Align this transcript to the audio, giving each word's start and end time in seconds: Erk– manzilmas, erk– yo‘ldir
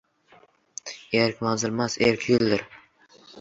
Erk– 1.19 1.43
manzilmas, 1.49 1.99
erk– 2.09 2.27
yo‘ldir 2.33 2.65